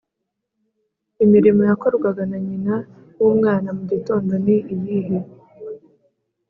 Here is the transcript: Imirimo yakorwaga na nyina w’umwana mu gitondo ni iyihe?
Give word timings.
Imirimo 1.23 1.61
yakorwaga 1.69 2.23
na 2.31 2.37
nyina 2.45 2.73
w’umwana 3.21 3.69
mu 3.77 3.83
gitondo 3.91 4.31
ni 4.43 4.57
iyihe? 4.73 5.19